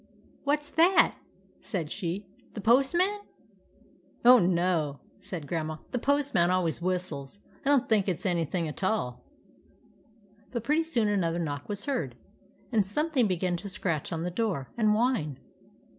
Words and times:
"What's 0.45 0.71
that?" 0.71 1.15
said 1.59 1.91
she;" 1.91 2.25
the 2.55 2.59
post 2.59 2.95
man?"" 2.95 3.19
Oh, 4.25 4.39
no," 4.39 4.99
said 5.19 5.45
Grandma." 5.45 5.77
The 5.91 5.99
postman 5.99 6.49
always 6.49 6.81
whistles. 6.81 7.39
I 7.63 7.69
don't 7.69 7.87
think 7.87 8.07
it 8.09 8.19
's 8.19 8.25
any 8.25 8.43
thing 8.45 8.67
at 8.67 8.83
all." 8.83 9.23
But 10.49 10.63
pretty 10.63 10.81
soon 10.81 11.07
another 11.07 11.37
knock 11.37 11.69
was 11.69 11.85
heard, 11.85 12.15
and 12.71 12.83
something 12.83 13.27
began 13.27 13.57
to 13.57 13.69
scratch 13.69 14.11
on 14.11 14.23
the 14.23 14.31
door, 14.31 14.71
and 14.75 14.95
whine. 14.95 15.37